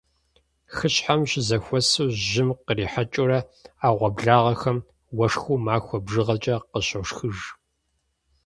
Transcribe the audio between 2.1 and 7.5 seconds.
жьым кърихьэкӀыурэ Ӏэгъуэблагъэхэм уэшхыу махуэ бжыгъэкӀэ къыщошхыж.